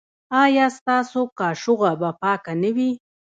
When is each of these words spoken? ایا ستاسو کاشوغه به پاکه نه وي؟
ایا 0.43 0.65
ستاسو 0.77 1.21
کاشوغه 1.39 1.91
به 2.01 2.09
پاکه 2.21 2.53
نه 2.61 2.69
وي؟ 2.75 2.91